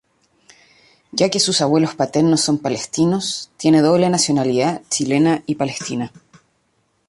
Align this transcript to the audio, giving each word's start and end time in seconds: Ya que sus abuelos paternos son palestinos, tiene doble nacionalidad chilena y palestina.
Ya 1.11 1.29
que 1.29 1.39
sus 1.39 1.61
abuelos 1.61 1.93
paternos 1.93 2.41
son 2.41 2.57
palestinos, 2.57 3.51
tiene 3.57 3.81
doble 3.83 4.09
nacionalidad 4.09 4.81
chilena 4.89 5.43
y 5.45 5.53
palestina. 5.53 6.11